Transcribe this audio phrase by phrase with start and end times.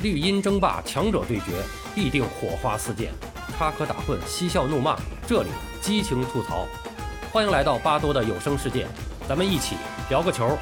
[0.00, 1.60] 绿茵争霸，强者对决，
[1.92, 3.10] 必定火花四溅，
[3.56, 5.48] 插科打诨，嬉笑怒骂，这里
[5.80, 6.68] 激情吐槽。
[7.32, 8.86] 欢迎来到巴多的有声世界，
[9.28, 9.74] 咱们一起
[10.08, 10.56] 聊个球。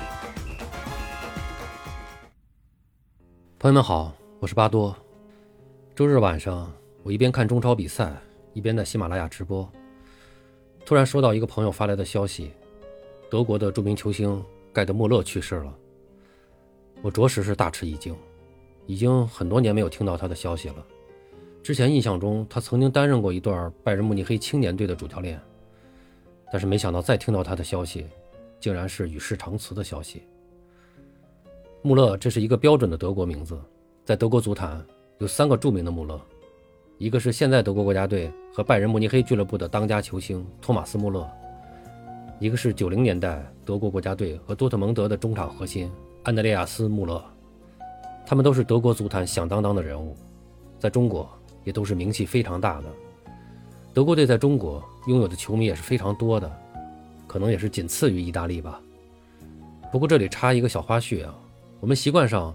[3.59, 4.96] 朋友们好，我是巴多。
[5.95, 6.73] 周日晚上，
[7.03, 8.11] 我一边看中超比赛，
[8.55, 9.71] 一边在喜马拉雅直播，
[10.87, 12.53] 突然收到一个朋友发来的消息：
[13.30, 14.43] 德国的著名球星
[14.73, 15.75] 盖德穆勒去世了。
[17.03, 18.16] 我着实是大吃一惊。
[18.87, 20.77] 已经很多年没有听到他的消息了。
[21.62, 25.41] 之前印象中，他曾经担任过一段拜仁慕尼黑青年队的主教练，
[26.52, 28.07] 但是没想到再听到他的消息，
[28.60, 30.23] 竟然是与世长辞的消息。
[31.83, 33.60] 穆勒，这是一个标准的德国名字，
[34.05, 34.84] 在德国足坛
[35.18, 36.21] 有三个著名的穆勒，
[36.98, 41.29] 一个是现在德国国家队和拜仁慕尼黑俱乐部的当家球星托马斯·穆勒，
[42.38, 45.91] 一个是九零年代德国国家队和多特蒙德的中场核心
[46.23, 47.21] 安德烈亚斯·穆勒。
[48.27, 50.16] 他们都是德国足坛响当当的人物，
[50.80, 51.30] 在中国
[51.63, 52.93] 也都是名气非常大的。
[53.95, 56.51] 德国队在中国拥有的球迷也是非常多的，
[57.29, 58.80] 可能也是仅次于意大利吧。
[59.93, 61.33] 不过这里插一个小花絮啊，
[61.79, 62.52] 我们习惯上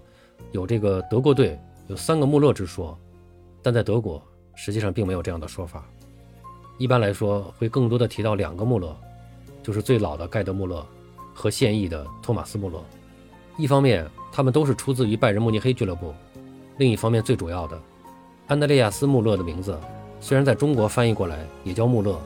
[0.52, 2.96] 有这个德国队有三个穆勒之说，
[3.62, 4.22] 但在德国
[4.54, 5.84] 实际上并没有这样的说法。
[6.78, 8.94] 一般来说会更多的提到两个穆勒，
[9.62, 10.86] 就是最老的盖德穆勒
[11.32, 12.78] 和现役的托马斯穆勒。
[13.56, 16.08] 一方面，他们都是出自于拜仁慕尼黑俱乐部；
[16.78, 17.78] 另一方面，最主要的，
[18.48, 19.78] 安德烈亚斯·穆勒的名字
[20.20, 22.18] 虽然在中国翻译过来也叫穆勒，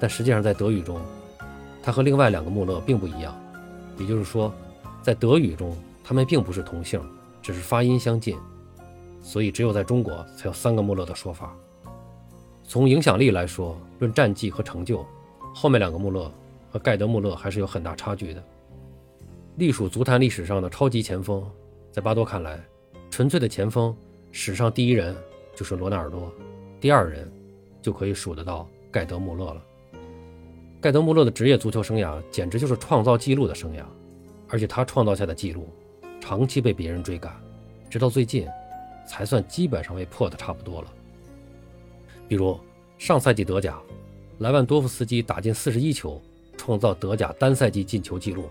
[0.00, 1.00] 但实际上在德语中，
[1.82, 3.32] 他和另外两个穆勒并不一样。
[3.96, 4.52] 也就是说，
[5.02, 7.00] 在德语中，他们并不是同姓，
[7.40, 8.36] 只是发音相近，
[9.22, 11.54] 所以只有在中国才有三个穆勒的说法。
[12.64, 15.06] 从影响力来说，论战绩和成就，
[15.54, 16.30] 后面两个穆勒
[16.72, 18.42] 和盖德·穆勒还是有很大差距的。
[19.56, 21.42] 隶属足坛历史上的超级前锋，
[21.90, 22.62] 在巴多看来，
[23.10, 23.96] 纯粹的前锋
[24.30, 25.16] 史上第一人
[25.54, 26.30] 就是罗纳尔多，
[26.78, 27.30] 第二人
[27.80, 29.62] 就可以数得到盖德穆勒了。
[30.78, 33.82] 盖德穆勒的职业足球生涯简直就是创造纪录的生涯，
[34.46, 35.66] 而且他创造下的纪录
[36.20, 37.34] 长期被别人追赶，
[37.88, 38.46] 直到最近
[39.08, 40.92] 才算基本上被破的差不多了。
[42.28, 42.60] 比如
[42.98, 43.80] 上赛季德甲，
[44.40, 46.20] 莱万多夫斯基打进四十一球，
[46.58, 48.44] 创造德甲单赛季进球纪录。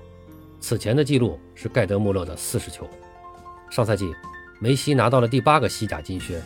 [0.68, 2.90] 此前的记录是盖德穆勒的四十球。
[3.70, 4.12] 上赛季，
[4.58, 6.42] 梅西拿到了第八个西甲金靴，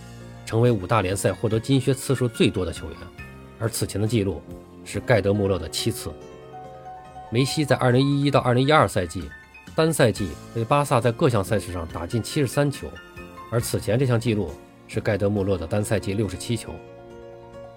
[0.45, 2.97] 成为五大联赛获得金靴次数最多的球员。
[3.59, 4.41] 而此前的记录
[4.83, 6.11] 是盖德穆勒的七次。
[7.31, 9.23] 梅西在2011到2012赛季
[9.73, 12.89] 单赛季为巴萨在各项赛事上打进七十三球，
[13.49, 14.51] 而此前这项记录
[14.89, 16.75] 是盖德穆勒的单赛季六十七球。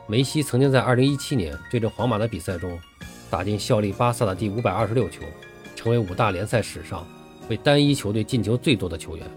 [0.08, 2.76] 梅西曾经在2017年对阵皇马的比赛中
[3.30, 5.22] 打进效力巴萨的第五百二十六球。
[5.82, 7.04] 成为五大联赛史上
[7.50, 9.28] 为单一球队进球最多的球员，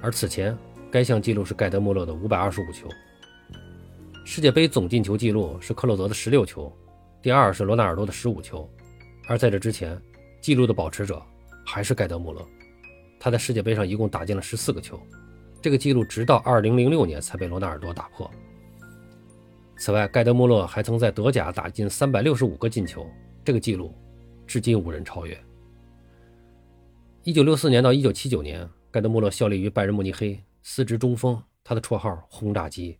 [0.00, 0.56] 而此前
[0.88, 2.88] 该项纪录是盖德穆勒的五百二十五球。
[4.24, 6.72] 世界杯总进球纪录是克洛泽的十六球，
[7.20, 8.70] 第二是罗纳尔多的十五球，
[9.26, 10.00] 而在这之前，
[10.40, 11.20] 纪录的保持者
[11.66, 12.46] 还是盖德穆勒，
[13.18, 14.96] 他在世界杯上一共打进了十四个球，
[15.60, 18.30] 这个纪录直到二零零六年才被罗纳尔多打破。
[19.76, 23.04] 此外，盖德穆勒还曾在德甲打进三百六十五个进球，
[23.44, 23.92] 这个纪录
[24.46, 25.36] 至今无人超越。
[27.24, 31.40] 一九六四年到一九七九年，盖德穆勒效力于拜仁慕尼黑，司职中锋。
[31.64, 32.96] 他的绰号“轰炸机”。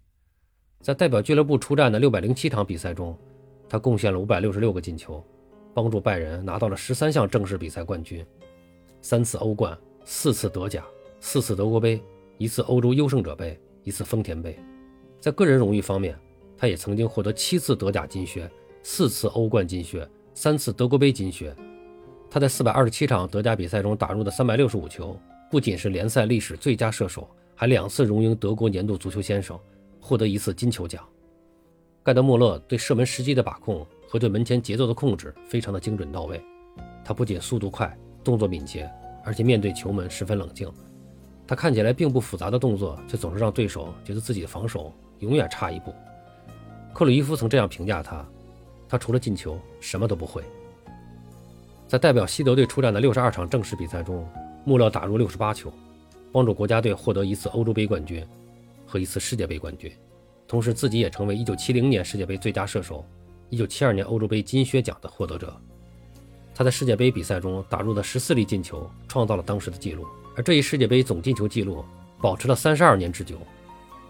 [0.83, 3.17] 在代表俱乐部出战的六百零七场比赛中，
[3.69, 5.25] 他贡献了五百六十六个进球，
[5.73, 8.27] 帮助拜仁拿到了十三项正式比赛冠军，
[9.01, 10.85] 三次欧冠，四次德甲，
[11.21, 12.03] 四次德国杯，
[12.37, 14.59] 一次欧洲优胜者杯，一次丰田杯。
[15.21, 16.19] 在个人荣誉方面，
[16.57, 18.51] 他也曾经获得七次德甲金靴，
[18.83, 21.55] 四次欧冠金靴，三次德国杯金靴。
[22.31, 25.19] 他在四百二十七场德甲比赛中打入的三百六十五球，
[25.51, 29.59] 不仅是联赛历史最佳射手，还两次荣膺德国年度足球先生，
[30.01, 31.03] 获得一次金球奖。
[32.03, 36.41] 盖德穆勒对射门时机的把控和对门前节奏的控制非常的精准到位。
[37.05, 38.91] 他不仅速度快，动作敏捷，
[39.25, 40.71] 而且面对球门十分冷静。
[41.47, 45.95] 他看起来并不复杂的动作，却总是让对手觉得自己的防守永远差一步。
[46.93, 48.27] 克鲁伊夫曾这样评价他：
[48.87, 50.43] 他除了进球什么都不会。
[51.89, 54.29] 在代表西德队出战的六十二场正式比赛中，
[54.63, 55.73] 穆勒打入六十八球，
[56.31, 58.23] 帮助国家队获得一次欧洲杯冠军
[58.87, 59.91] 和一次世界杯冠军，
[60.47, 63.03] 同时自己也成为1970年世界杯最佳射手、
[63.53, 65.59] 1972年欧洲杯金靴奖的获得者。
[66.55, 70.05] 他在世界杯比赛中打入的十四粒进球，创造了当时的纪录，
[70.37, 71.83] 而这一世界杯总进球纪录
[72.21, 73.37] 保持了三十二年之久，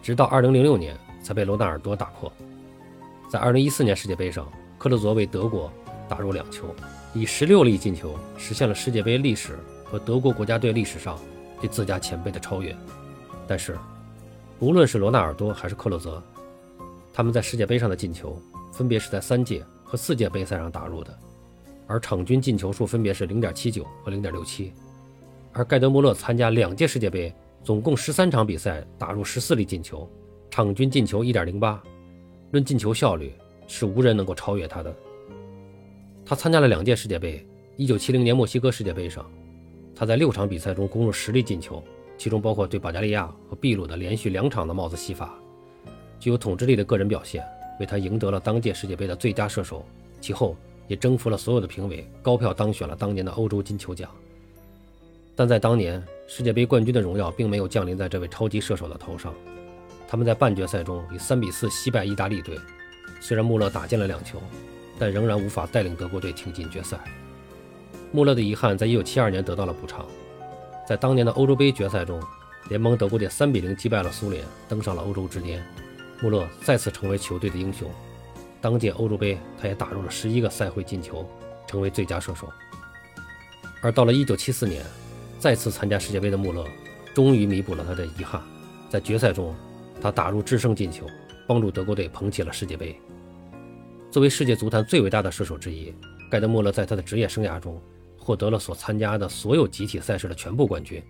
[0.02, 2.32] 直到2006年才被罗纳尔多打破。
[3.30, 5.70] 在2014年世界杯上，克洛泽为德国
[6.08, 6.74] 打入两球。
[7.18, 11.18] 以十六粒进球实现了世界杯历史和德国国家队历史上
[11.60, 12.72] 对自家前辈的超越。
[13.44, 13.76] 但是，
[14.60, 16.22] 无论是罗纳尔多还是克洛泽，
[17.12, 21.18] 他们在世界杯上的进球分别是在三届和四届杯赛上打入的，
[21.88, 24.72] 而场均进球数分别是零点七九和零点六七。
[25.52, 27.34] 而盖德穆勒参加两届世界杯，
[27.64, 30.08] 总共十三场比赛打入十四粒进球，
[30.52, 31.82] 场均进球一点零八，
[32.52, 33.34] 论进球效率
[33.66, 34.94] 是无人能够超越他的。
[36.28, 37.42] 他参加了两届世界杯，
[37.76, 39.24] 一九七零年墨西哥世界杯上，
[39.96, 41.82] 他在六场比赛中攻入十粒进球，
[42.18, 45.38] 其中包括对保加利亚和秘鲁的连续两场的帽子戏法，
[46.20, 47.42] 具有统治力的个人表现
[47.80, 49.82] 为他赢得了当届世界杯的最佳射手，
[50.20, 50.54] 其后
[50.86, 54.10] 也征服了所有的评委，高票当选了当年的欧洲金球奖。
[55.34, 59.34] 但在当年世界杯冠军的荣耀并没有降临在这位超级射手的头上。
[60.06, 62.54] 他们在半决赛中以三比四惜败意大利队。
[63.18, 64.38] 虽然穆勒打进了两球，
[64.98, 66.98] 但仍然无法带领德国队挺进决赛。
[68.12, 70.06] 穆勒的遗憾在1972年得到了补偿。
[70.88, 72.22] 在当年的欧洲杯决赛中，
[72.68, 75.64] 联盟德国队3比0击败了苏联，登上了欧洲之巅。
[76.20, 77.90] 穆勒再次成为球队的英雄。
[78.60, 81.28] 当届欧洲杯，他也打入了11个赛会进球，
[81.66, 82.52] 成为最佳射手。
[83.80, 84.82] 而到了1974年。
[85.40, 86.64] 再次参加世界杯的穆勒，
[87.14, 88.42] 终于弥补了他的遗憾。
[88.90, 89.54] 在决赛中，
[90.00, 91.06] 他打入制胜进球，
[91.46, 93.00] 帮助德国队捧起了世界杯。
[94.10, 95.92] 作为世界足坛最伟大的射手之一，
[96.30, 97.80] 盖德穆勒在他的职业生涯中
[98.18, 101.02] 获得了所参加的所有集体赛事的全部冠军、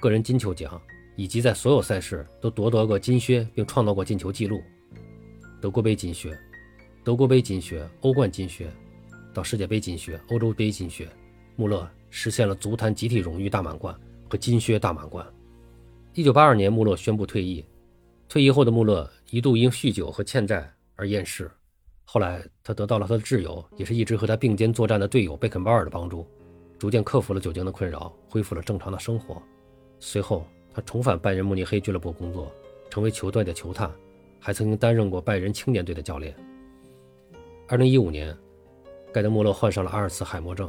[0.00, 0.80] 个人金球奖，
[1.16, 4.60] 以及在所有赛事都夺得过金靴并创造过进球纪录。
[5.60, 6.36] 德国杯金靴、
[7.04, 8.68] 德国杯金靴、欧冠金靴，
[9.32, 11.08] 到世界杯金靴、欧洲杯金靴，
[11.56, 11.88] 穆勒。
[12.12, 13.96] 实现了足坛集体荣誉大满贯
[14.28, 15.24] 和金靴大满贯。
[16.12, 17.64] 一九八二年，穆勒宣布退役。
[18.28, 21.48] 退役后的穆勒一度因酗酒和欠债而厌世，
[22.12, 26.26] 后来他得到了他的挚友，也是一直和他并肩作战的队友贝肯鲍尔的帮助，
[26.76, 29.40] 逐渐克服了酒精的困扰，恢复了正常的生活。
[30.00, 32.50] 随后，他重返拜仁慕尼黑俱乐部工作，
[32.90, 33.88] 成为球队的球探，
[34.40, 36.34] 还曾经担任过拜仁青年队的教练。
[37.68, 38.36] 二零一五年，
[39.12, 40.68] 盖德穆勒患上了阿尔茨海默症，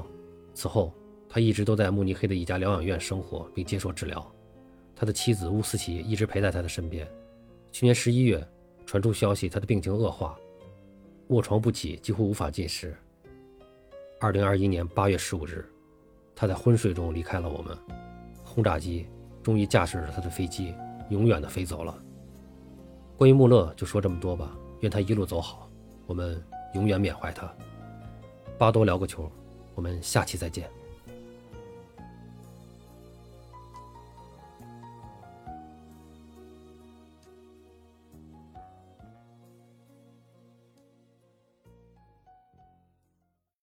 [0.54, 0.94] 此后。
[1.28, 4.32] 他一直都在慕尼黑的一家疗养院生活并接受治疗，
[4.94, 7.08] 他的妻子乌斯奇一直陪在他的身边。
[7.72, 8.46] 去年十一月，
[8.86, 10.38] 传出消息他的病情恶化，
[11.32, 12.94] 卧床不起，几乎无法进食。
[14.20, 15.66] 二零二一年八月十五日，
[16.36, 17.78] 他在昏睡中离开了我们。
[18.44, 19.08] 轰炸机
[19.42, 20.76] 终于驾驶着他的飞机
[21.10, 21.98] 永远的飞走了。
[23.18, 24.52] 关于穆勒，就说这么多吧。
[24.82, 25.70] 愿他一路走好，
[26.06, 26.44] 我们
[26.74, 27.50] 永远缅怀他。
[28.58, 29.32] 巴多聊个球，
[29.74, 30.70] 我们下期再见。